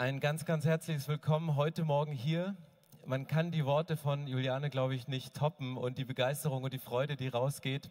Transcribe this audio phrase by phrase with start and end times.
[0.00, 2.54] Ein ganz, ganz herzliches Willkommen heute Morgen hier.
[3.04, 6.78] Man kann die Worte von Juliane, glaube ich, nicht toppen und die Begeisterung und die
[6.78, 7.90] Freude, die rausgeht.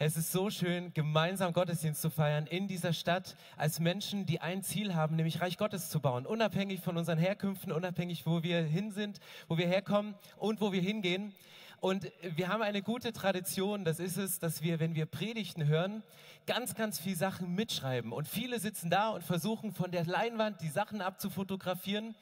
[0.00, 4.64] Es ist so schön, gemeinsam Gottesdienst zu feiern in dieser Stadt als Menschen, die ein
[4.64, 6.26] Ziel haben, nämlich Reich Gottes zu bauen.
[6.26, 10.80] Unabhängig von unseren Herkünften, unabhängig, wo wir hin sind, wo wir herkommen und wo wir
[10.80, 11.32] hingehen.
[11.80, 16.02] Und wir haben eine gute Tradition, das ist es, dass wir, wenn wir Predigten hören,
[16.46, 18.12] ganz, ganz viele Sachen mitschreiben.
[18.12, 22.14] Und viele sitzen da und versuchen von der Leinwand die Sachen abzufotografieren.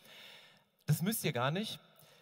[0.87, 1.79] Das müsst ihr gar nicht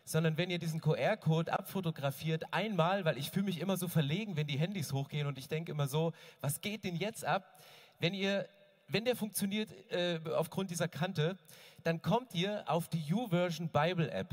[0.08, 4.46] sondern wenn ihr diesen QR-Code abfotografiert, einmal, weil ich fühle mich immer so verlegen, wenn
[4.46, 7.60] die Handys hochgehen und ich denke immer so, was geht denn jetzt ab?
[7.98, 8.48] Wenn ihr
[8.88, 11.36] wenn der funktioniert äh, aufgrund dieser Kante,
[11.82, 14.32] dann kommt ihr auf die YouVersion Bible App.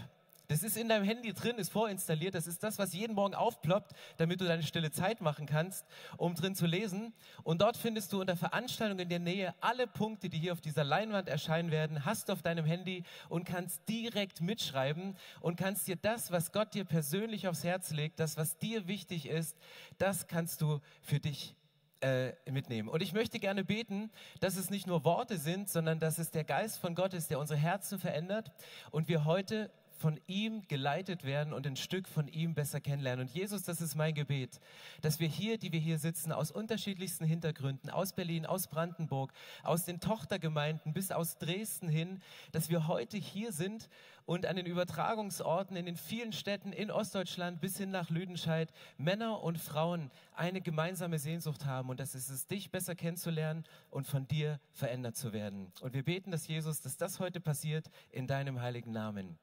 [0.54, 2.36] Das ist in deinem Handy drin, ist vorinstalliert.
[2.36, 5.84] Das ist das, was jeden Morgen aufploppt, damit du deine stille Zeit machen kannst,
[6.16, 7.12] um drin zu lesen.
[7.42, 10.84] Und dort findest du unter Veranstaltungen in der Nähe alle Punkte, die hier auf dieser
[10.84, 15.96] Leinwand erscheinen werden, hast du auf deinem Handy und kannst direkt mitschreiben und kannst dir
[15.96, 19.58] das, was Gott dir persönlich aufs Herz legt, das, was dir wichtig ist,
[19.98, 21.56] das kannst du für dich
[22.02, 22.90] äh, mitnehmen.
[22.90, 26.44] Und ich möchte gerne beten, dass es nicht nur Worte sind, sondern dass es der
[26.44, 28.52] Geist von Gott ist, der unsere Herzen verändert
[28.92, 29.72] und wir heute
[30.04, 33.26] von ihm geleitet werden und ein Stück von ihm besser kennenlernen.
[33.26, 34.60] Und Jesus, das ist mein Gebet,
[35.02, 39.32] dass wir hier, die wir hier sitzen, aus unterschiedlichsten Hintergründen, aus Berlin, aus Brandenburg,
[39.64, 43.88] aus den Tochtergemeinden bis aus Dresden hin, dass wir heute hier sind
[44.26, 49.42] und an den Übertragungsorten in den vielen Städten in Ostdeutschland bis hin nach Lüdenscheid Männer
[49.42, 54.28] und Frauen eine gemeinsame Sehnsucht haben und das ist es, dich besser kennenzulernen und von
[54.28, 55.72] dir verändert zu werden.
[55.80, 59.38] Und wir beten, dass Jesus, dass das heute passiert in deinem heiligen Namen.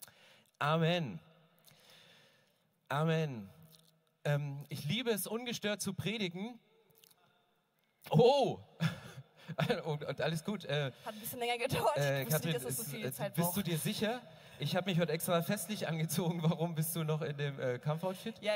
[0.60, 1.18] Amen.
[2.90, 3.48] Amen.
[4.24, 6.60] Ähm, ich liebe es, ungestört zu predigen.
[8.10, 8.58] Oh!
[9.86, 10.66] Und alles gut.
[10.66, 11.96] Äh, Hat ein bisschen länger gedauert.
[11.96, 13.56] Äh, Katrin, nicht, so viel Zeit bist braucht.
[13.56, 14.20] du dir sicher?
[14.58, 16.42] Ich habe mich heute extra festlich angezogen.
[16.42, 18.34] Warum bist du noch in dem äh, Kampfoutfit?
[18.42, 18.52] Ja,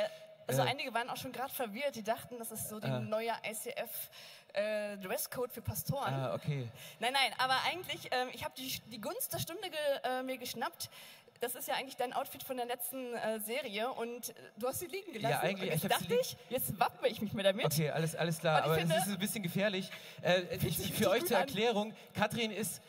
[0.47, 1.97] also äh, einige waren auch schon gerade verwirrt.
[1.97, 3.01] Die dachten, das ist so die ah.
[3.01, 4.11] neue ICF
[4.53, 6.13] äh, Dresscode für Pastoren.
[6.13, 6.69] Ah, okay.
[7.01, 10.37] Nein, nein, aber eigentlich, ähm, ich habe die, die Gunst der Stunde ge, äh, mir
[10.37, 10.91] geschnappt
[11.40, 14.80] das ist ja eigentlich dein Outfit von der letzten äh, Serie und äh, du hast
[14.80, 15.33] sie liegen gelassen.
[15.33, 15.72] Ja, eigentlich.
[15.72, 17.67] Und jetzt dachte ich, jetzt wappne ich mich mir damit.
[17.67, 18.64] Okay, alles, alles klar.
[18.64, 19.90] Aber es ist ein bisschen gefährlich.
[20.22, 21.96] Äh, ich, für euch zur Erklärung, an.
[22.14, 22.80] Katrin ist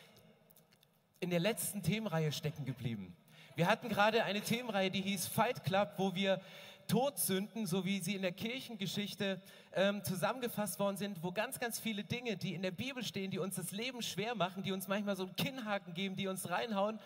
[1.20, 3.16] in der letzten Themenreihe stecken geblieben.
[3.56, 6.42] Wir hatten gerade eine Themenreihe, die hieß Fight Club, wo wir
[6.88, 9.42] Todsünden, so wie sie in der Kirchengeschichte
[9.74, 13.40] ähm, zusammengefasst worden sind, wo ganz, ganz viele Dinge, die in der Bibel stehen, die
[13.40, 17.00] uns das Leben schwer machen, die uns manchmal so einen Kinnhaken geben, die uns reinhauen,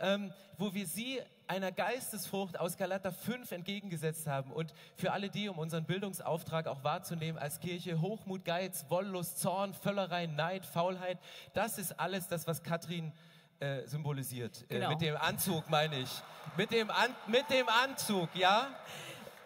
[0.00, 4.50] ähm, wo wir sie einer Geistesfrucht aus Galater 5 entgegengesetzt haben.
[4.52, 9.74] Und für alle die, um unseren Bildungsauftrag auch wahrzunehmen als Kirche, Hochmut, Geiz, Wollust, Zorn,
[9.74, 11.18] Völlerei, Neid, Faulheit,
[11.52, 13.12] das ist alles das, was Katrin
[13.60, 14.64] äh, symbolisiert.
[14.68, 14.86] Äh, genau.
[14.86, 16.10] Äh, mit dem Anzug meine ich.
[16.56, 18.68] Mit dem, An mit dem Anzug, ja?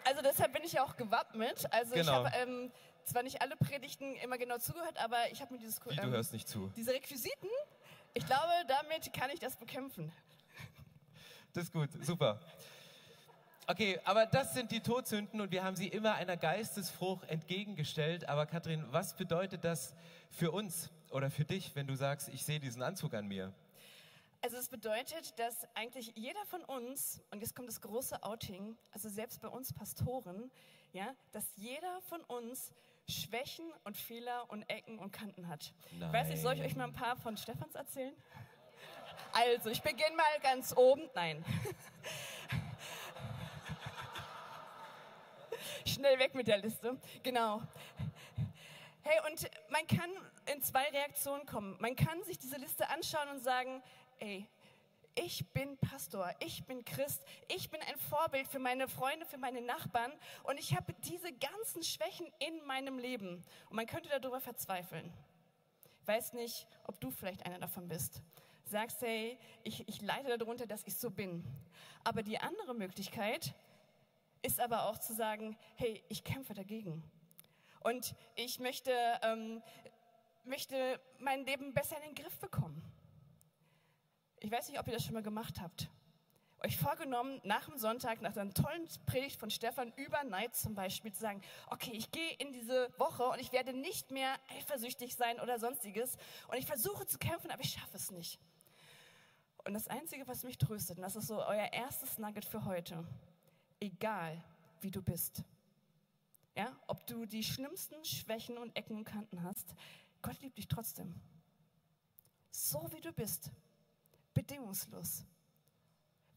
[0.09, 1.71] Also deshalb bin ich ja auch gewappnet.
[1.71, 2.01] Also genau.
[2.01, 2.71] ich habe ähm,
[3.03, 5.79] zwar nicht alle Predigten immer genau zugehört, aber ich habe mir dieses...
[5.85, 6.71] Wie, ähm, du hörst nicht zu?
[6.75, 7.47] Diese Requisiten,
[8.15, 10.11] ich glaube, damit kann ich das bekämpfen.
[11.53, 12.39] Das ist gut, super.
[13.67, 18.27] Okay, aber das sind die Todsünden und wir haben sie immer einer Geistesfrucht entgegengestellt.
[18.27, 19.93] Aber Kathrin, was bedeutet das
[20.31, 23.53] für uns oder für dich, wenn du sagst, ich sehe diesen Anzug an mir?
[24.41, 29.09] Also es bedeutet, dass eigentlich jeder von uns, und jetzt kommt das große Outing, also
[29.09, 30.49] selbst bei uns Pastoren,
[30.93, 32.71] ja, dass jeder von uns
[33.09, 35.73] Schwächen und Fehler und Ecken und Kanten hat.
[35.99, 36.13] Nein.
[36.13, 38.15] Weiß ich, soll ich euch mal ein paar von Stefans erzählen?
[39.33, 41.09] Also, ich beginne mal ganz oben.
[41.13, 41.43] Nein.
[45.85, 46.97] Schnell weg mit der Liste.
[47.23, 47.61] Genau.
[49.01, 50.09] Hey, und man kann
[50.53, 51.75] in zwei Reaktionen kommen.
[51.79, 53.83] Man kann sich diese Liste anschauen und sagen,
[54.19, 54.47] ey,
[55.15, 59.61] ich bin Pastor, ich bin Christ, ich bin ein Vorbild für meine Freunde, für meine
[59.61, 60.11] Nachbarn
[60.43, 63.43] und ich habe diese ganzen Schwächen in meinem Leben.
[63.69, 65.11] Und man könnte darüber verzweifeln.
[66.01, 68.21] Ich weiß nicht, ob du vielleicht einer davon bist.
[68.65, 71.43] Sagst, hey, ich, ich leide darunter, dass ich so bin.
[72.03, 73.53] Aber die andere Möglichkeit
[74.41, 77.03] ist aber auch zu sagen, hey, ich kämpfe dagegen.
[77.81, 78.91] Und ich möchte,
[79.23, 79.61] ähm,
[80.45, 82.81] möchte mein Leben besser in den Griff bekommen.
[84.41, 85.89] Ich weiß nicht, ob ihr das schon mal gemacht habt.
[86.61, 91.11] Euch vorgenommen, nach dem Sonntag, nach einer tollen Predigt von Stefan über Neid zum Beispiel,
[91.11, 95.39] zu sagen, okay, ich gehe in diese Woche und ich werde nicht mehr eifersüchtig sein
[95.39, 96.17] oder sonstiges.
[96.47, 98.39] Und ich versuche zu kämpfen, aber ich schaffe es nicht.
[99.65, 103.05] Und das Einzige, was mich tröstet, und das ist so euer erstes Nugget für heute,
[103.79, 104.41] egal
[104.81, 105.43] wie du bist,
[106.55, 109.75] ja, ob du die schlimmsten Schwächen und Ecken und Kanten hast,
[110.21, 111.15] Gott liebt dich trotzdem.
[112.51, 113.51] So wie du bist
[114.49, 115.25] bedingungslos.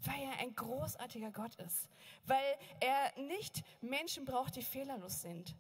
[0.05, 1.89] Weil er ein großartiger Gott ist.
[2.25, 5.57] Weil er nicht Menschen braucht, die fehlerlos sind.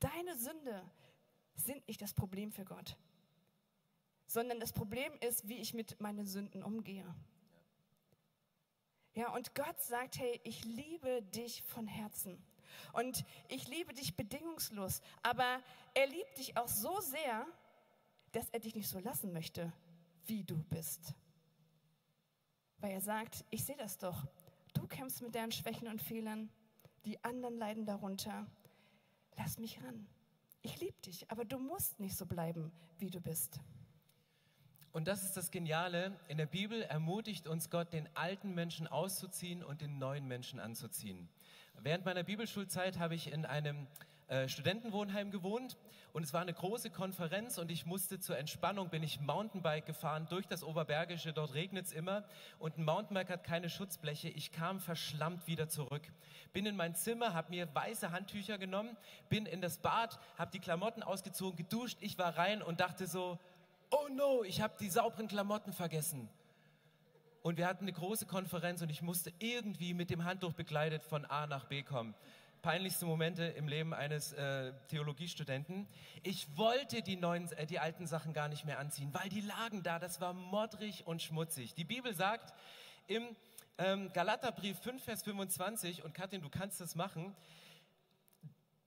[0.00, 0.82] Deine Sünde
[1.54, 2.96] sind nicht das Problem für Gott,
[4.26, 7.14] sondern das Problem ist, wie ich mit meinen Sünden umgehe.
[9.14, 12.42] Ja, und Gott sagt, hey, ich liebe dich von Herzen.
[12.94, 15.02] Und ich liebe dich bedingungslos.
[15.22, 15.62] Aber
[15.92, 17.46] er liebt dich auch so sehr,
[18.32, 19.70] dass er dich nicht so lassen möchte,
[20.24, 21.14] wie du bist.
[22.82, 24.26] Weil er sagt, ich sehe das doch.
[24.74, 26.50] Du kämpfst mit deinen Schwächen und Fehlern.
[27.04, 28.44] Die anderen leiden darunter.
[29.36, 30.08] Lass mich ran.
[30.62, 33.60] Ich liebe dich, aber du musst nicht so bleiben, wie du bist.
[34.90, 36.18] Und das ist das Geniale.
[36.26, 41.28] In der Bibel ermutigt uns Gott, den alten Menschen auszuziehen und den neuen Menschen anzuziehen.
[41.78, 43.86] Während meiner Bibelschulzeit habe ich in einem
[44.28, 45.76] äh, Studentenwohnheim gewohnt
[46.12, 50.26] und es war eine große Konferenz und ich musste zur Entspannung, bin ich Mountainbike gefahren
[50.28, 52.24] durch das Oberbergische, dort regnet es immer
[52.58, 54.28] und ein Mountainbike hat keine Schutzbleche.
[54.28, 56.02] Ich kam verschlammt wieder zurück.
[56.52, 58.96] Bin in mein Zimmer, habe mir weiße Handtücher genommen,
[59.28, 63.38] bin in das Bad, habe die Klamotten ausgezogen, geduscht, ich war rein und dachte so,
[63.90, 66.28] oh no, ich habe die sauberen Klamotten vergessen.
[67.42, 71.24] Und wir hatten eine große Konferenz und ich musste irgendwie mit dem Handtuch begleitet von
[71.24, 72.14] A nach B kommen.
[72.62, 75.88] Peinlichste Momente im Leben eines äh, Theologiestudenten.
[76.22, 79.82] Ich wollte die, neuen, äh, die alten Sachen gar nicht mehr anziehen, weil die lagen
[79.82, 79.98] da.
[79.98, 81.74] Das war modrig und schmutzig.
[81.74, 82.54] Die Bibel sagt
[83.08, 83.26] im
[83.78, 87.34] ähm, Galaterbrief 5, Vers 25, und Katrin, du kannst das machen,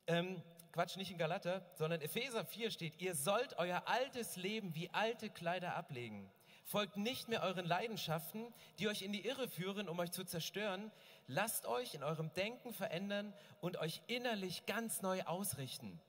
[0.07, 4.89] ähm, Quatsch, nicht in Galater, sondern Epheser 4 steht, ihr sollt euer altes Leben wie
[4.93, 6.31] alte Kleider ablegen.
[6.63, 10.91] Folgt nicht mehr euren Leidenschaften, die euch in die Irre führen, um euch zu zerstören.
[11.27, 15.99] Lasst euch in eurem Denken verändern und euch innerlich ganz neu ausrichten.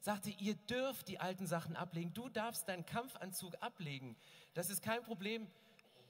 [0.00, 2.12] Sagte, ihr dürft die alten Sachen ablegen.
[2.12, 4.16] Du darfst deinen Kampfanzug ablegen.
[4.54, 5.46] Das ist kein Problem.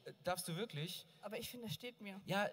[0.05, 1.05] Äh, darfst du wirklich?
[1.21, 2.21] Aber ich finde, das steht mir.
[2.25, 2.49] Ja,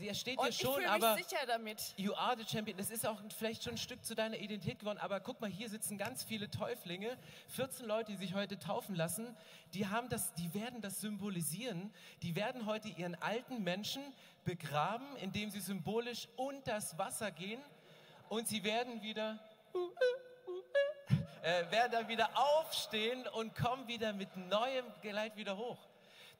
[0.00, 1.94] er steht Und ich schon, fühle aber mich sicher damit.
[1.96, 2.76] you are the champion.
[2.76, 4.98] Das ist auch vielleicht schon ein Stück zu deiner Identität geworden.
[4.98, 7.16] Aber guck mal, hier sitzen ganz viele Täuflinge,
[7.48, 9.36] 14 Leute, die sich heute taufen lassen.
[9.72, 11.92] Die haben das, die werden das symbolisieren.
[12.22, 14.02] Die werden heute ihren alten Menschen
[14.44, 17.60] begraben, indem sie symbolisch unter das Wasser gehen.
[18.28, 19.38] Und sie werden wieder
[21.42, 25.78] äh, werden dann wieder aufstehen und kommen wieder mit neuem Geleit wieder hoch.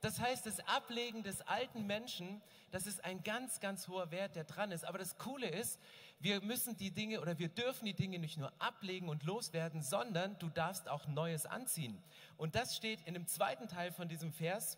[0.04, 4.44] Das heißt, das Ablegen des alten Menschen, das ist ein ganz, ganz hoher Wert, der
[4.44, 4.84] dran ist.
[4.84, 5.80] Aber das Coole ist,
[6.20, 10.38] wir müssen die Dinge oder wir dürfen die Dinge nicht nur ablegen und loswerden, sondern
[10.38, 11.96] du darfst auch Neues anziehen.
[12.36, 14.76] Und das steht in dem zweiten Teil von diesem Vers.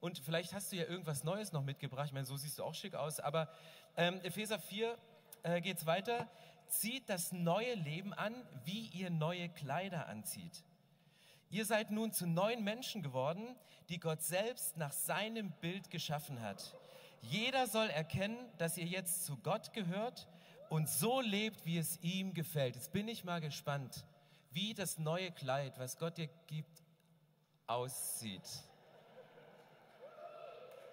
[0.00, 2.08] Und vielleicht hast du ja irgendwas Neues noch mitgebracht.
[2.08, 3.20] Ich meine, so siehst du auch schick aus.
[3.20, 3.48] Aber
[3.96, 4.98] ähm, Epheser 4
[5.44, 6.28] äh, geht es weiter.
[6.68, 8.34] Zieht das neue Leben an,
[8.66, 10.62] wie ihr neue Kleider anzieht.
[11.52, 13.54] Ihr seid nun zu neuen Menschen geworden,
[13.90, 16.74] die Gott selbst nach seinem Bild geschaffen hat.
[17.20, 20.28] Jeder soll erkennen, dass ihr jetzt zu Gott gehört
[20.70, 22.74] und so lebt, wie es ihm gefällt.
[22.74, 24.06] Jetzt bin ich mal gespannt,
[24.52, 26.82] wie das neue Kleid, was Gott dir gibt,
[27.66, 28.48] aussieht.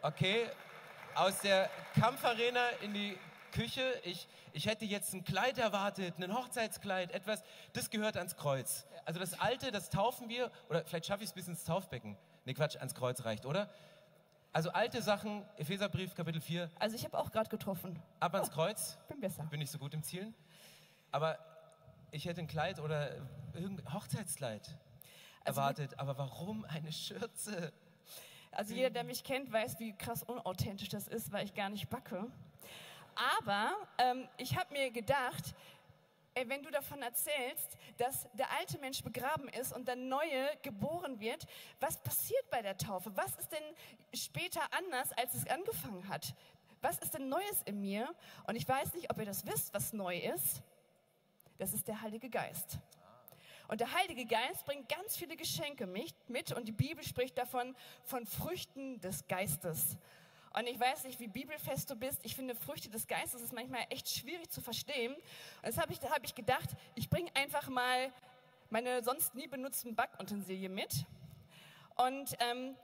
[0.01, 0.45] Okay,
[1.15, 3.17] aus der Kampfarena in die
[3.51, 3.81] Küche.
[4.03, 7.43] Ich, ich hätte jetzt ein Kleid erwartet, ein Hochzeitskleid, etwas,
[7.73, 8.85] das gehört ans Kreuz.
[9.05, 12.17] Also das Alte, das taufen wir, oder vielleicht schaffe ich es bis ins Taufbecken.
[12.45, 13.69] Nee, Quatsch, ans Kreuz reicht, oder?
[14.51, 18.01] Also alte Sachen, Epheserbrief, Kapitel 4, Also ich habe auch gerade getroffen.
[18.19, 18.97] ab ans Kreuz.
[19.07, 19.43] Bin besser.
[19.43, 20.33] Bin nicht so gut im Zielen.
[21.11, 21.37] Aber
[22.11, 23.15] ich hätte ein Kleid oder
[23.53, 24.75] irgendein Hochzeitskleid
[25.45, 25.99] Also erwartet.
[25.99, 27.71] Aber warum eine Schürze?
[28.51, 31.87] Also jeder, der mich kennt, weiß, wie krass unauthentisch das ist, weil ich gar nicht
[31.89, 32.25] backe.
[33.19, 35.53] Aber ähm, ich habe mir gedacht,
[36.35, 41.19] ey, wenn du davon erzählst, dass der alte Mensch begraben ist und der neue geboren
[41.19, 41.45] wird,
[41.81, 43.11] was passiert bei der Taufe?
[43.17, 43.63] Was ist denn
[44.13, 46.33] später anders, als es angefangen hat?
[46.81, 48.07] Was ist denn Neues in mir?
[48.47, 50.61] Und ich weiß nicht, ob ihr das wisst, was neu ist.
[51.57, 52.79] Das ist der Heilige Geist.
[53.67, 57.75] Und der Heilige Geist bringt ganz viele Geschenke mit, mit und die Bibel spricht davon
[58.05, 59.97] von Früchten des Geistes.
[60.53, 62.19] Und ich weiß nicht, wie bibelfest du bist.
[62.23, 65.13] Ich finde, Früchte des Geistes ist manchmal echt schwierig zu verstehen.
[65.13, 65.23] Und
[65.63, 68.11] das habe ich, da habe ich gedacht, ich bringe einfach mal
[68.69, 71.05] meine sonst nie benutzten Backutensilien mit
[71.95, 72.75] und ähm,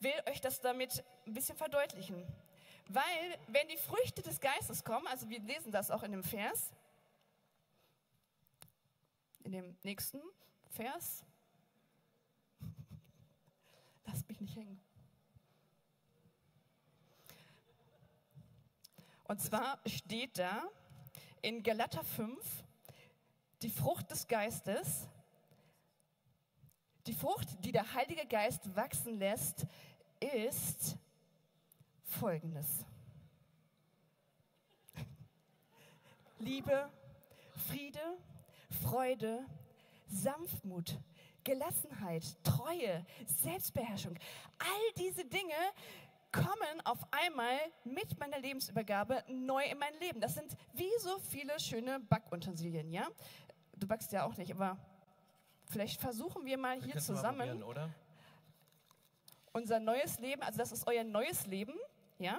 [0.00, 2.24] will euch das damit ein bisschen verdeutlichen.
[2.88, 6.72] Weil, wenn die Früchte des Geistes kommen, also wir lesen das auch in dem Vers,
[9.44, 10.20] in dem nächsten
[10.70, 11.24] Vers,
[14.06, 14.80] lasst mich nicht hängen.
[19.30, 20.60] Und zwar steht da
[21.40, 22.64] in Galater 5,
[23.62, 25.06] die Frucht des Geistes,
[27.06, 29.68] die Frucht, die der Heilige Geist wachsen lässt
[30.18, 30.96] ist
[32.02, 32.84] folgendes.
[36.40, 36.90] Liebe,
[37.68, 38.18] Friede,
[38.82, 39.46] Freude,
[40.08, 40.98] Sanftmut,
[41.44, 44.18] Gelassenheit, Treue, Selbstbeherrschung.
[44.58, 45.54] All diese Dinge
[46.32, 50.20] kommen auf einmal mit meiner Lebensübergabe neu in mein Leben.
[50.20, 53.08] Das sind wie so viele schöne Backutensilien, ja?
[53.76, 54.76] Du backst ja auch nicht, aber
[55.66, 57.90] vielleicht versuchen wir mal wir hier zusammen mal
[59.52, 61.74] unser neues Leben, also das ist euer neues Leben,
[62.18, 62.38] ja?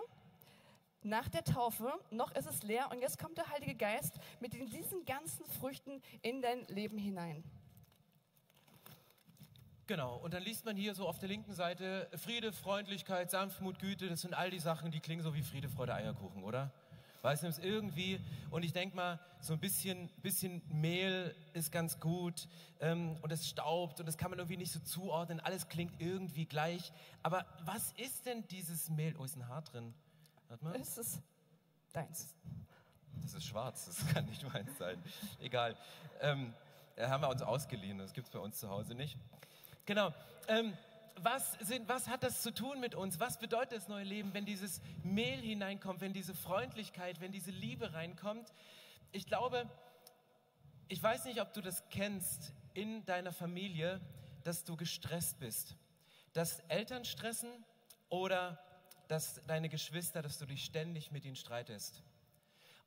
[1.03, 5.03] Nach der Taufe, noch ist es leer und jetzt kommt der Heilige Geist mit diesen
[5.05, 7.43] ganzen Früchten in dein Leben hinein.
[9.91, 14.07] Genau, und dann liest man hier so auf der linken Seite Friede, Freundlichkeit, Sanftmut, Güte,
[14.07, 16.71] das sind all die Sachen, die klingen so wie Friede, Freude, Eierkuchen, oder?
[17.23, 18.21] Weißt du, es irgendwie,
[18.51, 22.47] und ich denke mal, so ein bisschen, bisschen Mehl ist ganz gut
[22.79, 26.45] ähm, und es staubt und das kann man irgendwie nicht so zuordnen, alles klingt irgendwie
[26.45, 26.93] gleich.
[27.21, 29.13] Aber was ist denn dieses Mehl?
[29.19, 29.93] Oh, ist ein Haar drin.
[30.47, 30.73] Warte mal.
[30.77, 31.19] Ist es
[31.91, 32.33] deins?
[33.23, 35.03] Das ist schwarz, das kann nicht meins sein.
[35.41, 35.75] Egal.
[36.21, 36.53] Ähm,
[36.97, 39.17] haben wir uns ausgeliehen, das gibt es bei uns zu Hause nicht.
[39.91, 40.13] Genau.
[40.47, 40.71] Ähm,
[41.17, 43.19] was, sind, was hat das zu tun mit uns?
[43.19, 47.91] Was bedeutet das neue Leben, wenn dieses Mehl hineinkommt, wenn diese Freundlichkeit, wenn diese Liebe
[47.91, 48.53] reinkommt?
[49.11, 49.69] Ich glaube,
[50.87, 53.99] ich weiß nicht, ob du das kennst in deiner Familie,
[54.45, 55.75] dass du gestresst bist.
[56.31, 57.49] Dass Eltern stressen
[58.07, 58.63] oder
[59.09, 62.01] dass deine Geschwister, dass du dich ständig mit ihnen streitest.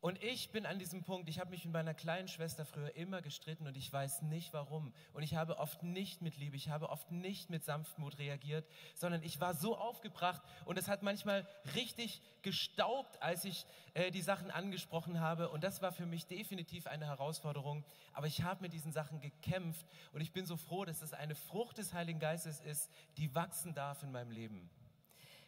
[0.05, 3.23] Und ich bin an diesem Punkt, ich habe mich mit meiner kleinen Schwester früher immer
[3.23, 4.93] gestritten und ich weiß nicht warum.
[5.15, 9.23] Und ich habe oft nicht mit Liebe, ich habe oft nicht mit Sanftmut reagiert, sondern
[9.23, 14.51] ich war so aufgebracht und es hat manchmal richtig gestaubt, als ich äh, die Sachen
[14.51, 15.49] angesprochen habe.
[15.49, 17.83] Und das war für mich definitiv eine Herausforderung.
[18.13, 21.35] Aber ich habe mit diesen Sachen gekämpft und ich bin so froh, dass es eine
[21.35, 24.69] Frucht des Heiligen Geistes ist, die wachsen darf in meinem Leben.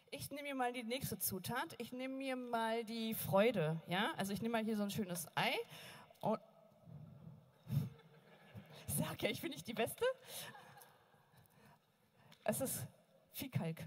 [0.09, 1.75] Ich nehme mir mal die nächste Zutat.
[1.79, 3.81] Ich nehme mir mal die Freude.
[3.87, 5.53] Ja, also ich nehme mal hier so ein schönes Ei
[6.21, 6.39] und
[8.87, 10.05] ich sag ja, ich bin nicht die Beste.
[12.45, 12.87] Es ist
[13.33, 13.83] viel Kalk.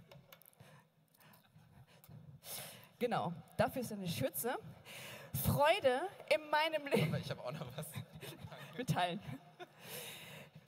[2.99, 4.59] Genau, dafür ist eine Schütze.
[5.47, 7.15] Freude in meinem Leben.
[7.15, 7.87] Ich habe auch noch was.
[8.77, 9.21] Mitteilen.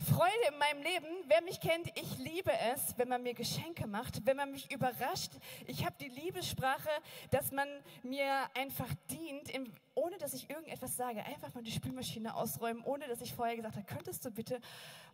[0.02, 4.26] Freude in meinem Leben, wer mich kennt, ich liebe es, wenn man mir Geschenke macht,
[4.26, 5.30] wenn man mich überrascht.
[5.66, 6.88] Ich habe die Liebessprache,
[7.30, 7.68] dass man
[8.02, 9.50] mir einfach dient,
[9.94, 11.24] ohne dass ich irgendetwas sage.
[11.24, 14.60] Einfach mal die Spülmaschine ausräumen, ohne dass ich vorher gesagt habe, könntest du bitte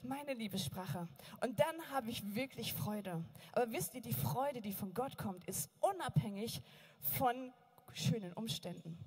[0.03, 1.07] meine Liebessprache.
[1.43, 3.23] Und dann habe ich wirklich Freude.
[3.53, 6.63] Aber wisst ihr, die Freude, die von Gott kommt, ist unabhängig
[7.19, 7.53] von
[7.93, 8.99] schönen Umständen.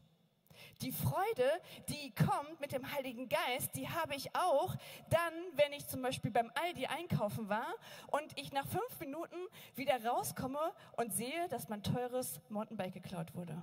[0.81, 4.75] Die Freude, die kommt mit dem Heiligen Geist, die habe ich auch
[5.11, 7.67] dann, wenn ich zum Beispiel beim Aldi einkaufen war
[8.07, 9.37] und ich nach fünf Minuten
[9.75, 13.61] wieder rauskomme und sehe, dass mein teures Mountainbike geklaut wurde.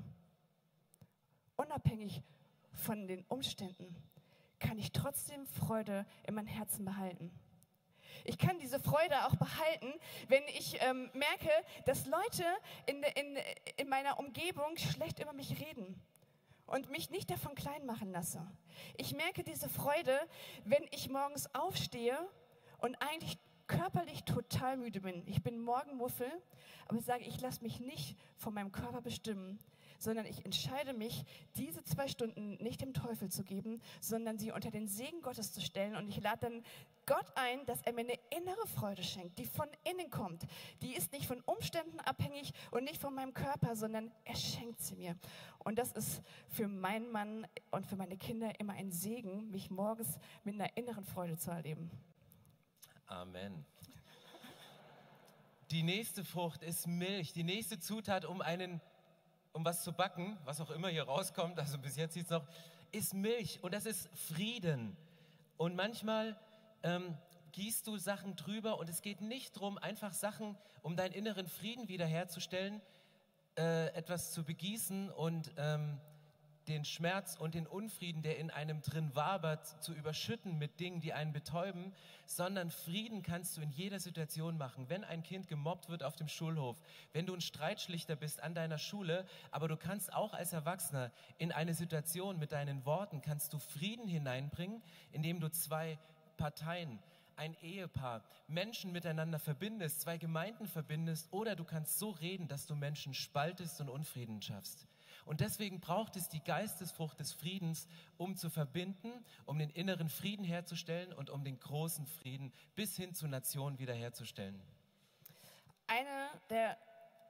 [1.57, 2.23] Unabhängig
[2.73, 3.97] von den Umständen
[4.61, 7.33] kann ich trotzdem Freude in mein Herzen behalten.
[8.25, 9.93] Ich kann diese Freude auch behalten,
[10.29, 11.51] wenn ich ähm, merke,
[11.85, 12.45] dass Leute
[12.87, 13.39] in, in,
[13.77, 16.01] in meiner Umgebung schlecht über mich reden
[16.69, 18.47] und mich nicht davon klein machen lasse.
[18.97, 20.19] Ich merke diese Freude,
[20.65, 22.17] wenn ich morgens aufstehe
[22.79, 25.23] und eigentlich körperlich total müde bin.
[25.27, 26.31] Ich bin Morgenmuffel,
[26.87, 29.59] aber ich sage, ich lasse mich nicht von meinem Körper bestimmen,
[29.99, 31.25] sondern ich entscheide mich,
[31.57, 35.61] diese zwei Stunden nicht dem Teufel zu geben, sondern sie unter den Segen Gottes zu
[35.61, 35.97] stellen.
[35.97, 36.65] Und ich lade dann
[37.05, 40.47] Gott ein, dass er mir eine innere Freude schenkt, die von innen kommt.
[40.83, 44.97] Die ist nicht von Umständen abhängig und nicht von meinem Körper, sondern er schenkt sie
[44.97, 45.17] mir.
[45.59, 50.19] Und das ist für meinen Mann und für meine Kinder immer ein Segen, mich morgens
[50.45, 51.91] mit einer inneren Freude zu erleben.
[53.07, 53.65] Amen.
[55.71, 58.81] Die nächste Frucht ist Milch, die nächste Zutat, um einen
[59.53, 62.47] um was zu backen, was auch immer hier rauskommt, also bis jetzt sieht es noch,
[62.93, 64.97] ist Milch und das ist Frieden.
[65.57, 66.39] Und manchmal
[66.85, 67.17] ähm,
[67.59, 71.89] gießt du Sachen drüber und es geht nicht darum, einfach Sachen, um deinen inneren Frieden
[71.89, 72.81] wiederherzustellen,
[73.57, 75.99] äh, etwas zu begießen und ähm,
[76.69, 81.13] den Schmerz und den Unfrieden, der in einem drin wabert, zu überschütten mit Dingen, die
[81.13, 81.93] einen betäuben,
[82.27, 84.89] sondern Frieden kannst du in jeder Situation machen.
[84.89, 86.81] Wenn ein Kind gemobbt wird auf dem Schulhof,
[87.13, 91.51] wenn du ein Streitschlichter bist an deiner Schule, aber du kannst auch als Erwachsener in
[91.51, 95.99] eine Situation mit deinen Worten, kannst du Frieden hineinbringen, indem du zwei
[96.37, 97.01] Parteien
[97.39, 102.75] ein Ehepaar, Menschen miteinander verbindest, zwei Gemeinden verbindest oder du kannst so reden, dass du
[102.75, 104.87] Menschen spaltest und Unfrieden schaffst.
[105.25, 109.13] Und deswegen braucht es die Geistesfrucht des Friedens, um zu verbinden,
[109.45, 114.61] um den inneren Frieden herzustellen und um den großen Frieden bis hin zu Nationen wiederherzustellen.
[115.87, 116.77] Eine der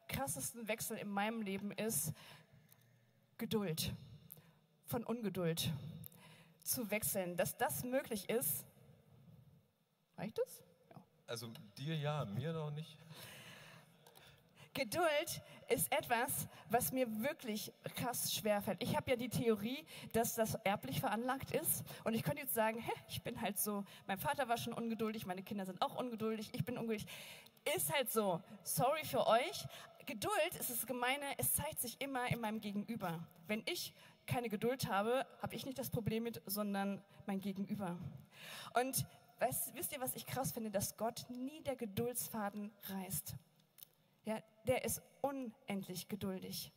[0.09, 2.13] krassesten Wechsel in meinem Leben ist
[3.37, 3.93] Geduld.
[4.87, 5.73] Von Ungeduld
[6.65, 7.37] zu wechseln.
[7.37, 8.65] Dass das möglich ist.
[10.19, 10.63] Reicht es?
[10.91, 10.97] Ja.
[11.27, 12.99] Also dir ja, mir noch nicht.
[14.75, 18.83] Geduld ist etwas, was mir wirklich krass schwerfällt.
[18.83, 21.85] Ich habe ja die Theorie, dass das erblich veranlagt ist.
[22.05, 25.27] Und ich könnte jetzt sagen, hä, ich bin halt so, mein Vater war schon ungeduldig,
[25.27, 27.07] meine Kinder sind auch ungeduldig, ich bin ungeduldig.
[27.77, 28.41] Ist halt so.
[28.63, 29.67] Sorry für euch.
[30.07, 33.19] Geduld ist das Gemeine, es zeigt sich immer in meinem Gegenüber.
[33.47, 33.93] Wenn ich
[34.27, 37.99] keine Geduld habe, habe ich nicht das Problem mit, sondern mein Gegenüber.
[38.75, 39.07] Und
[39.41, 40.71] weißt, wisst ihr, was ich krass finde?
[40.71, 43.35] Dass Gott nie der Geduldsfaden reißt.
[44.25, 46.73] Ja, der ist unendlich geduldig.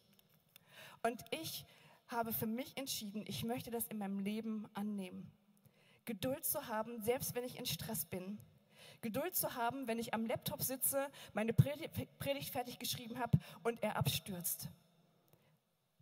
[1.03, 1.65] Und ich
[2.08, 5.32] habe für mich entschieden, ich möchte das in meinem Leben annehmen.
[6.06, 8.38] Geduld zu haben, selbst wenn ich in Stress bin.
[9.01, 13.96] Geduld zu haben, wenn ich am Laptop sitze, meine Predigt fertig geschrieben habe und er
[13.96, 14.70] abstürzt.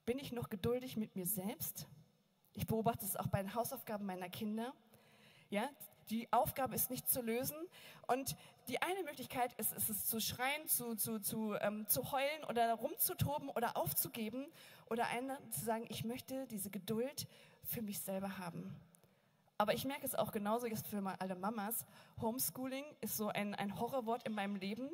[0.06, 1.88] Bin ich noch geduldig mit mir selbst?
[2.54, 4.74] Ich beobachte es auch bei den Hausaufgaben meiner Kinder.
[5.50, 5.70] Ja,
[6.10, 7.58] die Aufgabe ist nicht zu lösen.
[8.08, 8.36] Und
[8.68, 12.74] die eine Möglichkeit ist, ist es zu schreien, zu, zu, zu, ähm, zu heulen oder
[12.74, 14.48] rumzutoben oder aufzugeben.
[14.90, 17.28] Oder eine zu sagen, ich möchte diese Geduld
[17.64, 18.76] für mich selber haben.
[19.58, 21.86] Aber ich merke es auch genauso jetzt für alle Mamas.
[22.22, 24.90] Homeschooling ist so ein, ein Horrorwort in meinem Leben.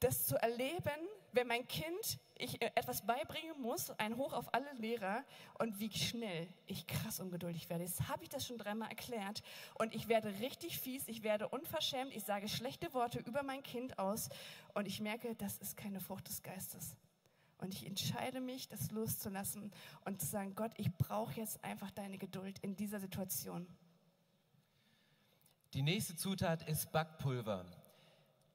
[0.00, 4.72] Das zu erleben, wenn mein Kind ich äh, etwas beibringen muss, ein Hoch auf alle
[4.74, 5.24] Lehrer
[5.58, 7.84] und wie schnell ich krass ungeduldig werde.
[7.84, 9.42] Jetzt habe ich das schon dreimal erklärt
[9.74, 13.98] und ich werde richtig fies, ich werde unverschämt, ich sage schlechte Worte über mein Kind
[13.98, 14.28] aus
[14.74, 16.96] und ich merke, das ist keine Frucht des Geistes.
[17.58, 19.72] Und ich entscheide mich, das loszulassen
[20.04, 23.68] und zu sagen, Gott, ich brauche jetzt einfach deine Geduld in dieser Situation.
[25.72, 27.64] Die nächste Zutat ist Backpulver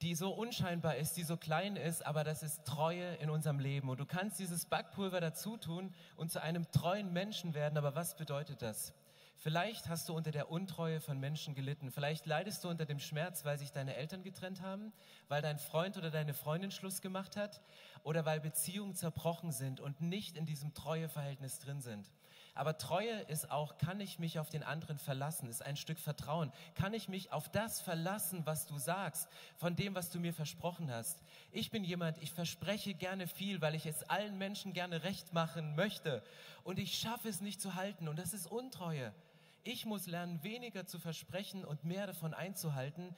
[0.02, 3.88] die so unscheinbar ist, die so klein ist, aber das ist Treue in unserem Leben.
[3.88, 7.76] Und du kannst dieses Backpulver dazu tun und zu einem treuen Menschen werden.
[7.76, 8.94] Aber was bedeutet das?
[9.40, 11.92] Vielleicht hast du unter der Untreue von Menschen gelitten.
[11.92, 14.92] Vielleicht leidest du unter dem Schmerz, weil sich deine Eltern getrennt haben,
[15.28, 17.60] weil dein Freund oder deine Freundin Schluss gemacht hat
[18.02, 22.10] oder weil Beziehungen zerbrochen sind und nicht in diesem Treueverhältnis drin sind.
[22.58, 26.50] Aber Treue ist auch, kann ich mich auf den anderen verlassen, ist ein Stück Vertrauen.
[26.74, 30.90] Kann ich mich auf das verlassen, was du sagst, von dem, was du mir versprochen
[30.90, 31.22] hast?
[31.52, 35.76] Ich bin jemand, ich verspreche gerne viel, weil ich es allen Menschen gerne recht machen
[35.76, 36.20] möchte.
[36.64, 38.08] Und ich schaffe es nicht zu halten.
[38.08, 39.14] Und das ist Untreue.
[39.62, 43.14] Ich muss lernen, weniger zu versprechen und mehr davon einzuhalten.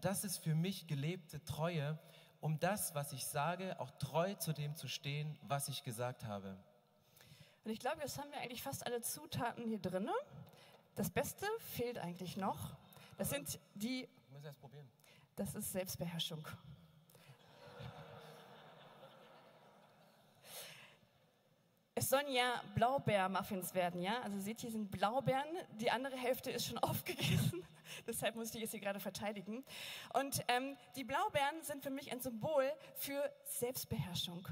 [0.00, 1.98] Das ist für mich gelebte Treue,
[2.40, 6.56] um das, was ich sage, auch treu zu dem zu stehen, was ich gesagt habe.
[7.64, 10.08] Und ich glaube, jetzt haben wir eigentlich fast alle Zutaten hier drin.
[10.94, 12.76] Das Beste fehlt eigentlich noch.
[13.18, 14.02] Das sind die.
[14.02, 14.88] Ich muss erst probieren.
[15.36, 16.46] Das ist Selbstbeherrschung.
[21.94, 24.22] Es sollen ja Blaubeermuffins werden, ja?
[24.22, 25.44] Also seht ihr, sind Blaubeeren.
[25.72, 27.62] Die andere Hälfte ist schon aufgegessen.
[28.06, 29.64] Deshalb muss ich es hier gerade verteidigen.
[30.14, 34.48] Und ähm, die Blaubeeren sind für mich ein Symbol für Selbstbeherrschung.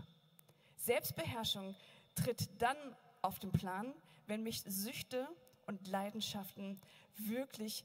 [0.77, 1.75] Selbstbeherrschung
[2.23, 2.77] tritt dann
[3.23, 3.95] auf den Plan,
[4.27, 5.29] wenn mich Süchte
[5.67, 6.81] und Leidenschaften
[7.17, 7.85] wirklich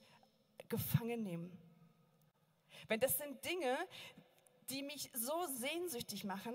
[0.70, 1.52] gefangen nehmen.
[2.88, 3.78] Wenn das sind Dinge,
[4.70, 6.54] die mich so sehnsüchtig machen,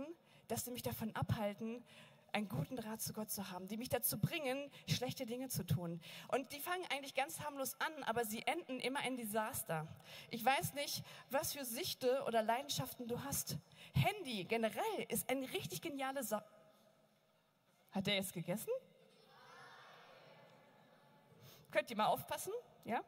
[0.48, 1.84] dass sie mich davon abhalten,
[2.32, 6.00] einen guten Draht zu Gott zu haben, die mich dazu bringen, schlechte Dinge zu tun.
[6.28, 9.86] Und die fangen eigentlich ganz harmlos an, aber sie enden immer in Desaster.
[10.30, 13.56] Ich weiß nicht, was für Süchte oder Leidenschaften du hast.
[13.94, 16.44] Handy generell ist eine richtig geniale Sache
[17.98, 18.70] hat der jetzt gegessen?
[21.72, 22.52] Könnt ihr mal aufpassen?
[22.84, 23.02] Ja?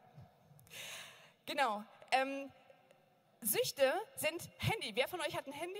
[1.45, 1.83] Genau.
[2.11, 2.51] Ähm,
[3.39, 4.93] Süchte sind Handy.
[4.93, 5.79] Wer von euch hat ein Handy?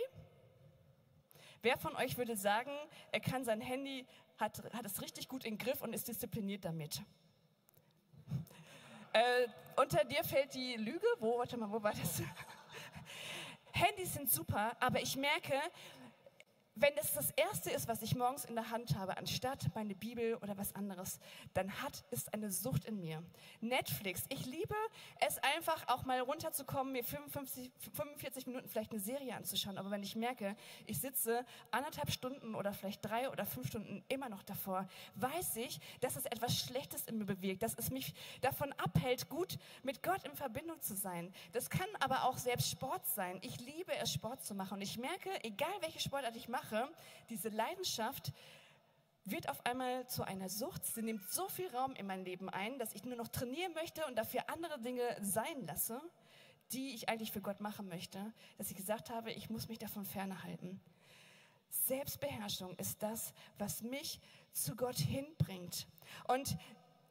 [1.62, 2.71] Wer von euch würde sagen,
[3.12, 7.02] er kann sein Handy, hat, hat es richtig gut im Griff und ist diszipliniert damit?
[9.13, 11.06] Äh, unter dir fällt die Lüge.
[11.19, 12.21] Wo, warte mal, wo war das?
[13.74, 15.62] Handys sind super, aber ich merke,
[16.76, 20.36] wenn es das Erste ist, was ich morgens in der Hand habe, anstatt meine Bibel
[20.36, 21.20] oder was anderes,
[21.54, 23.22] dann hat es eine Sucht in mir.
[23.60, 24.76] Netflix, ich liebe
[25.20, 29.78] es einfach auch mal runterzukommen, mir 55, 45 Minuten vielleicht eine Serie anzuschauen.
[29.78, 30.56] Aber wenn ich merke,
[30.86, 35.80] ich sitze anderthalb Stunden oder vielleicht drei oder fünf Stunden immer noch davor, weiß ich,
[36.00, 40.24] dass es etwas Schlechtes in mir bewegt, dass es mich davon abhält, gut mit Gott
[40.24, 41.34] in Verbindung zu sein.
[41.52, 43.40] Das kann aber auch selbst Sport sein.
[43.42, 44.76] Ich liebe es, Sport zu machen.
[44.76, 46.89] Und ich merke, egal welche Sportart ich mache, mache,
[47.30, 48.34] diese Leidenschaft
[49.26, 50.86] wird auf einmal zu einer Sucht.
[50.86, 54.06] Sie nimmt so viel Raum in mein Leben ein, dass ich nur noch trainieren möchte
[54.08, 56.02] und dafür andere Dinge sein lasse,
[56.71, 60.06] die ich eigentlich für Gott machen möchte, dass ich gesagt habe, ich muss mich davon
[60.06, 60.80] ferne halten.
[61.69, 64.19] Selbstbeherrschung ist das, was mich
[64.52, 65.88] zu Gott hinbringt.
[66.28, 66.58] Und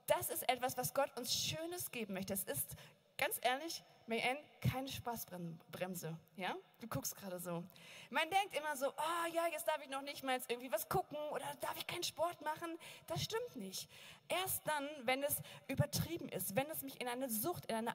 [0.07, 2.35] das ist etwas, was Gott uns Schönes geben möchte.
[2.35, 2.77] Es ist,
[3.17, 6.19] ganz ehrlich, Mayen, keine Spaßbremse.
[6.35, 6.57] Ja?
[6.81, 7.63] Du guckst gerade so.
[8.11, 11.17] Man denkt immer so, oh ja, jetzt darf ich noch nicht mal irgendwie was gucken
[11.31, 12.77] oder darf ich keinen Sport machen.
[13.07, 13.89] Das stimmt nicht.
[14.29, 15.37] Erst dann, wenn es
[15.69, 17.95] übertrieben ist, wenn es mich in eine Sucht, in eine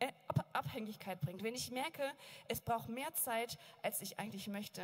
[0.00, 0.12] äh,
[0.52, 2.12] Abhängigkeit bringt, wenn ich merke,
[2.46, 4.82] es braucht mehr Zeit, als ich eigentlich möchte,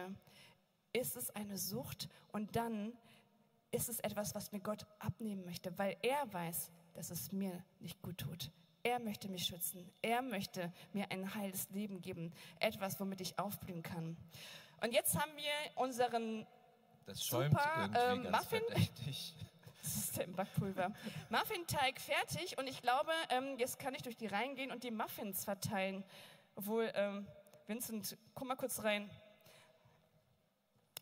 [0.94, 2.96] ist es eine Sucht und dann
[3.70, 8.00] ist es etwas, was mir Gott abnehmen möchte, weil er weiß, dass es mir nicht
[8.00, 8.50] gut tut.
[8.82, 9.90] Er möchte mich schützen.
[10.00, 12.32] Er möchte mir ein heiles Leben geben.
[12.58, 14.16] Etwas, womit ich aufblühen kann.
[14.80, 16.46] Und jetzt haben wir unseren
[17.06, 18.62] das schäumt super irgendwie ähm, ganz Muffin.
[18.68, 19.34] verdächtig.
[19.82, 20.92] Das ist der Backpulver.
[21.30, 24.90] Muffinteig fertig und ich glaube, ähm, jetzt kann ich durch die Reihen gehen und die
[24.90, 26.04] Muffins verteilen.
[26.54, 27.26] Obwohl, ähm,
[27.66, 29.10] Vincent, guck mal kurz rein.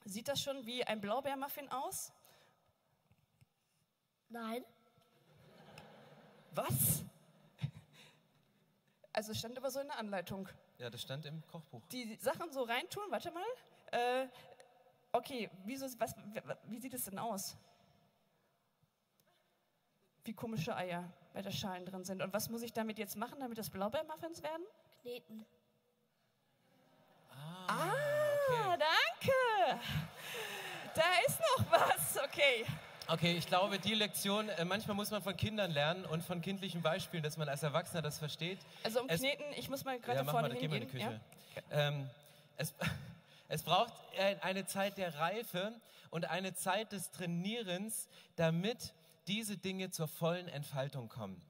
[0.05, 2.12] Sieht das schon wie ein Blaubeermuffin aus?
[4.29, 4.64] Nein.
[6.53, 7.05] Was?
[9.18, 10.48] Also es stand aber so in der Anleitung.
[10.78, 11.83] Ja, das stand im Kochbuch.
[11.90, 13.42] Die Sachen so reintun, warte mal.
[13.90, 14.28] Äh,
[15.11, 16.14] okay, wieso, was,
[16.62, 17.57] wie sieht es denn aus?
[20.22, 22.22] Wie komische Eier bei der Schalen drin sind.
[22.22, 24.64] Und was muss ich damit jetzt machen, damit das Blaubeermuffins werden?
[25.02, 25.44] Kneten.
[27.66, 29.81] Ah, danke.
[30.94, 32.18] Da ist noch was.
[32.22, 32.64] Okay.
[33.11, 36.83] Okay, ich glaube, die Lektion, äh, manchmal muss man von Kindern lernen und von kindlichen
[36.83, 38.59] Beispielen, dass man als Erwachsener das versteht.
[38.83, 40.83] Also um Es- Kneten, ich muss mal gerade Ja, mach vorne mal, geh mal in
[40.83, 41.21] die hingehen.
[41.55, 41.62] Küche.
[41.71, 42.11] Ähm,
[42.59, 42.75] es,
[43.49, 45.73] es braucht äh, eine Zeit der Reife
[46.11, 48.92] und eine Zeit des Trainierens, damit
[49.27, 51.40] diese Dinge zur vollen Entfaltung kommen.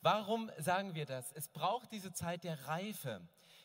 [0.00, 1.30] Warum sagen wir das?
[1.32, 3.20] Es braucht diese Zeit der Reife.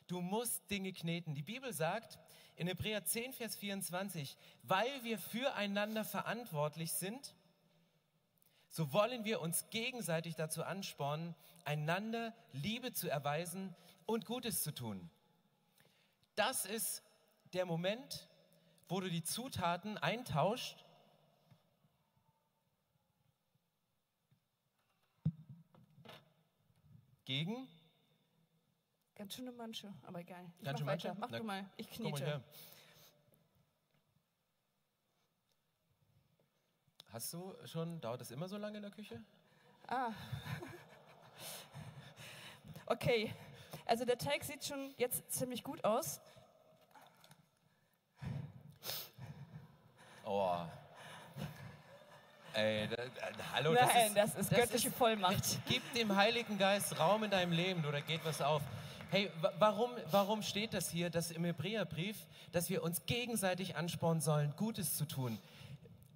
[0.07, 1.33] Du musst Dinge kneten.
[1.33, 2.19] Die Bibel sagt
[2.55, 7.33] in Hebräer 10, Vers 24, weil wir füreinander verantwortlich sind,
[8.69, 11.35] so wollen wir uns gegenseitig dazu anspornen,
[11.65, 15.09] einander Liebe zu erweisen und Gutes zu tun.
[16.35, 17.03] Das ist
[17.53, 18.27] der Moment,
[18.87, 20.85] wo du die Zutaten eintauscht.
[27.25, 27.67] Gegen?
[29.21, 30.43] Ganz schöne Manche, aber egal.
[30.57, 31.07] Ich Ganz mach schön weiter.
[31.09, 31.19] Manche?
[31.19, 31.69] Mach Na, du mal.
[31.77, 32.41] Ich her.
[37.13, 39.21] Hast du schon, dauert das immer so lange in der Küche?
[39.87, 40.11] Ah.
[42.87, 43.33] Okay,
[43.85, 46.19] also der Teig sieht schon jetzt ziemlich gut aus.
[50.25, 50.57] Oh.
[52.53, 55.59] Ey, da, da, hallo, Nein, das ist, das ist göttliche Vollmacht.
[55.67, 58.61] Gib dem Heiligen Geist Raum in deinem Leben, oder geht was auf.
[59.11, 62.15] Hey, wa- warum, warum steht das hier, dass im Hebräerbrief,
[62.53, 65.37] dass wir uns gegenseitig anspornen sollen, Gutes zu tun?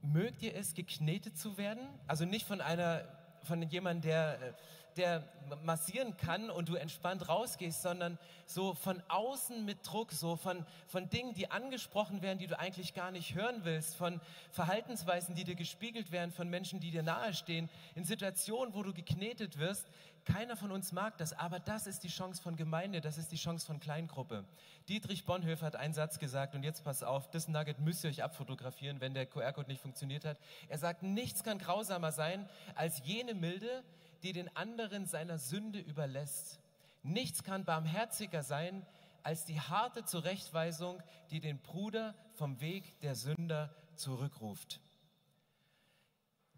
[0.02, 1.82] Mögt ihr es, geknetet zu werden?
[2.08, 3.04] Also nicht von einer,
[3.44, 4.54] von jemandem, der, äh,
[4.98, 5.24] der
[5.64, 11.10] massieren kann und du entspannt rausgehst, sondern so von außen mit Druck, so von, von
[11.10, 14.20] Dingen, die angesprochen werden, die du eigentlich gar nicht hören willst, von
[14.52, 19.58] Verhaltensweisen, die dir gespiegelt werden, von Menschen, die dir nahestehen, in Situationen, wo du geknetet
[19.60, 19.88] wirst.
[20.26, 23.36] Keiner von uns mag das, aber das ist die Chance von Gemeinde, das ist die
[23.36, 24.44] Chance von Kleingruppe.
[24.90, 28.24] Dietrich Bonhoeffer hat einen Satz gesagt und jetzt pass auf, das Nugget müsst ihr euch
[28.24, 30.40] abfotografieren, wenn der QR-Code nicht funktioniert hat.
[30.68, 33.84] Er sagt, nichts kann grausamer sein als jene Milde,
[34.26, 36.60] die den anderen seiner Sünde überlässt.
[37.04, 38.84] Nichts kann barmherziger sein
[39.22, 44.82] als die harte Zurechtweisung, die den Bruder vom Weg der Sünder zurückruft.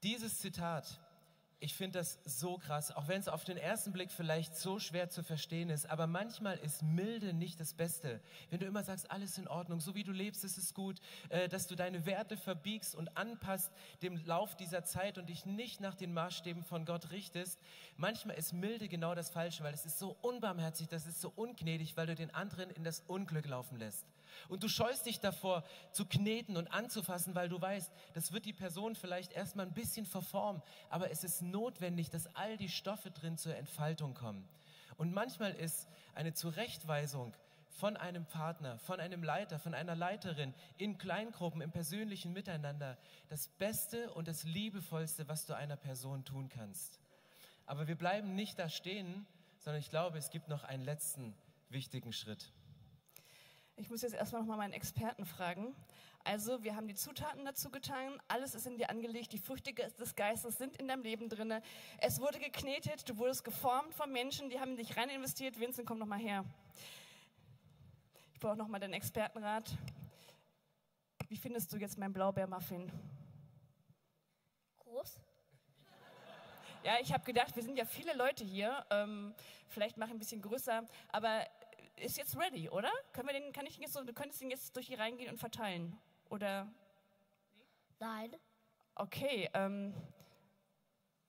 [0.01, 1.01] Dieses Zitat,
[1.59, 5.09] ich finde das so krass, auch wenn es auf den ersten Blick vielleicht so schwer
[5.09, 8.21] zu verstehen ist, aber manchmal ist Milde nicht das Beste.
[8.51, 11.49] Wenn du immer sagst, alles in Ordnung, so wie du lebst, ist es gut, äh,
[11.49, 13.71] dass du deine Werte verbiegst und anpasst
[14.03, 17.59] dem Lauf dieser Zeit und dich nicht nach den Maßstäben von Gott richtest.
[17.95, 21.97] Manchmal ist Milde genau das Falsche, weil es ist so unbarmherzig, das ist so ungnädig,
[21.97, 24.05] weil du den anderen in das Unglück laufen lässt.
[24.49, 28.53] Und du scheust dich davor zu kneten und anzufassen, weil du weißt, das wird die
[28.53, 33.37] Person vielleicht erstmal ein bisschen verformen, aber es ist notwendig, dass all die Stoffe drin
[33.37, 34.47] zur Entfaltung kommen.
[34.97, 37.33] Und manchmal ist eine Zurechtweisung
[37.69, 42.97] von einem Partner, von einem Leiter, von einer Leiterin in Kleingruppen, im persönlichen Miteinander
[43.29, 46.99] das Beste und das Liebevollste, was du einer Person tun kannst.
[47.67, 49.27] Aber wir bleiben nicht da stehen,
[49.59, 51.35] sondern ich glaube, es gibt noch einen letzten
[51.69, 52.51] wichtigen Schritt.
[53.79, 55.75] Ich muss jetzt erstmal noch mal meinen Experten fragen.
[56.23, 60.15] Also, wir haben die Zutaten dazu getan, alles ist in dir angelegt, die Früchte des
[60.15, 61.53] Geistes sind in deinem Leben drin.
[61.99, 65.59] Es wurde geknetet, du wurdest geformt von Menschen, die haben in dich rein investiert.
[65.59, 66.43] Vincent, komm noch mal her.
[68.33, 69.71] Ich brauche noch mal deinen Expertenrat.
[71.29, 72.91] Wie findest du jetzt meinen Blaubeermuffin?
[74.79, 75.21] Groß?
[76.83, 78.85] Ja, ich habe gedacht, wir sind ja viele Leute hier.
[78.89, 79.35] Ähm,
[79.67, 80.83] vielleicht mache ich ein bisschen größer.
[81.09, 81.45] Aber
[81.97, 82.91] ist jetzt ready, oder?
[83.13, 85.29] Können wir den, kann ich den jetzt so, du könntest den jetzt durch hier reingehen
[85.29, 85.97] und verteilen.
[86.29, 86.71] Oder?
[87.99, 88.35] Nein.
[88.95, 89.93] Okay, ähm,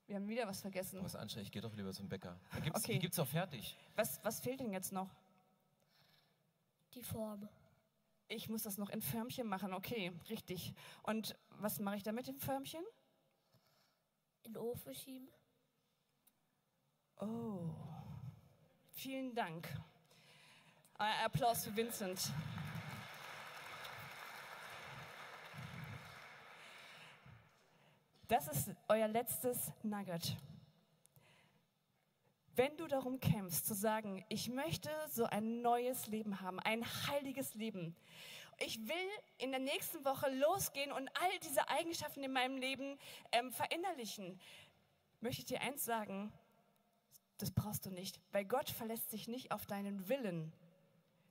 [0.06, 1.02] wir haben wieder was vergessen.
[1.02, 2.38] Was anständig, ich gehe doch lieber zum Bäcker.
[2.52, 2.94] Da gibt's, Okay.
[2.94, 3.76] Die gibt's auch fertig.
[3.94, 5.10] Was, was fehlt denn jetzt noch?
[6.94, 7.48] Die Form.
[8.28, 9.72] Ich muss das noch in Förmchen machen.
[9.72, 10.74] Okay, richtig.
[11.02, 12.84] Und was mache ich da mit dem Förmchen?
[14.44, 15.28] In den Ofen schieben.
[17.20, 17.74] Oh,
[18.90, 19.68] vielen Dank.
[21.00, 22.32] Ein Applaus für Vincent.
[28.26, 30.36] Das ist euer letztes Nugget.
[32.56, 37.54] Wenn du darum kämpfst, zu sagen, ich möchte so ein neues Leben haben, ein heiliges
[37.54, 37.94] Leben.
[38.58, 39.08] Ich will
[39.38, 42.98] in der nächsten Woche losgehen und all diese Eigenschaften in meinem Leben
[43.30, 44.40] ähm, verinnerlichen.
[45.20, 46.32] Möchte ich dir eins sagen,
[47.36, 50.52] das brauchst du nicht, weil Gott verlässt sich nicht auf deinen Willen,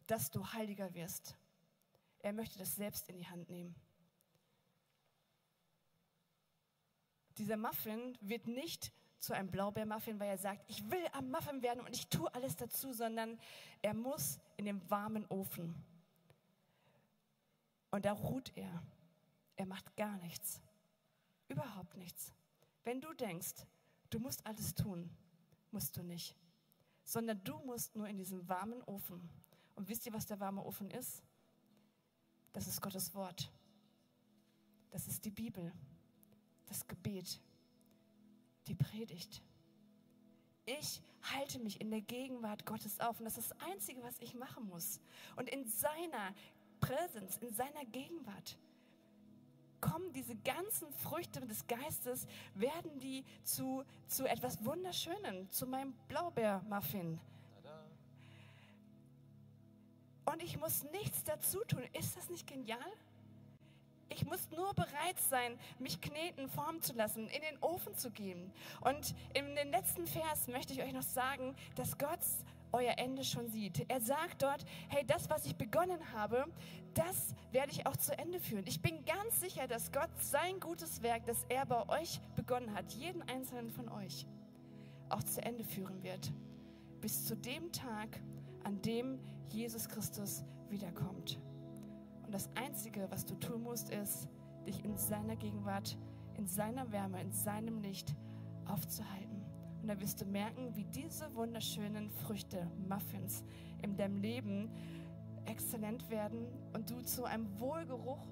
[0.08, 1.38] dass du heiliger wirst.
[2.20, 3.76] Er möchte das selbst in die Hand nehmen.
[7.38, 11.82] Dieser Muffin wird nicht zu einem Blaubeermuffin, weil er sagt, ich will am Muffin werden
[11.82, 13.40] und ich tue alles dazu, sondern
[13.82, 15.76] er muss in den warmen Ofen.
[17.92, 18.84] Und da ruht er.
[19.56, 20.62] Er macht gar nichts.
[21.48, 22.32] Überhaupt nichts.
[22.84, 23.66] Wenn du denkst,
[24.10, 25.10] du musst alles tun,
[25.72, 26.36] musst du nicht.
[27.04, 29.30] Sondern du musst nur in diesem warmen Ofen.
[29.78, 31.24] Und wisst ihr, was der warme Ofen ist?
[32.52, 33.52] Das ist Gottes Wort.
[34.90, 35.72] Das ist die Bibel.
[36.66, 37.40] Das Gebet.
[38.66, 39.44] Die Predigt.
[40.66, 41.00] Ich
[41.32, 43.20] halte mich in der Gegenwart Gottes auf.
[43.20, 45.00] Und das ist das Einzige, was ich machen muss.
[45.36, 46.34] Und in seiner
[46.80, 48.58] Präsenz, in seiner Gegenwart
[49.80, 57.20] kommen diese ganzen Früchte des Geistes, werden die zu, zu etwas Wunderschönem, zu meinem Blaubeermuffin.
[60.32, 61.84] Und ich muss nichts dazu tun.
[61.94, 62.80] Ist das nicht genial?
[64.10, 68.52] Ich muss nur bereit sein, mich kneten, formen zu lassen, in den Ofen zu gehen.
[68.82, 72.20] Und in den letzten Vers möchte ich euch noch sagen, dass Gott
[72.74, 73.90] euer Ende schon sieht.
[73.90, 76.46] Er sagt dort, hey, das, was ich begonnen habe,
[76.94, 78.66] das werde ich auch zu Ende führen.
[78.68, 82.92] Ich bin ganz sicher, dass Gott sein gutes Werk, das er bei euch begonnen hat,
[82.94, 84.26] jeden einzelnen von euch,
[85.10, 86.34] auch zu Ende führen wird.
[87.00, 88.20] Bis zu dem Tag,
[88.68, 89.18] an dem
[89.50, 91.40] Jesus Christus wiederkommt.
[92.26, 94.28] Und das Einzige, was du tun musst, ist,
[94.68, 95.98] dich in seiner Gegenwart,
[96.36, 98.14] in seiner Wärme, in seinem Licht
[98.66, 99.46] aufzuhalten.
[99.82, 103.46] Und da wirst du merken, wie diese wunderschönen Früchte, Muffins,
[103.82, 104.70] in deinem Leben
[105.46, 108.28] exzellent werden und du zu einem Wohlgeruch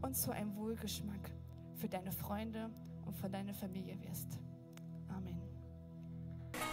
[0.00, 1.30] und zu einem Wohlgeschmack
[1.74, 2.70] für deine Freunde
[3.04, 4.40] und für deine Familie wirst.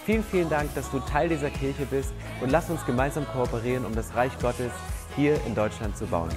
[0.06, 3.96] Vielen, vielen Dank, dass du Teil dieser Kirche bist und lass uns gemeinsam kooperieren, um
[3.96, 4.72] das Reich Gottes
[5.16, 6.30] hier in Deutschland zu bauen.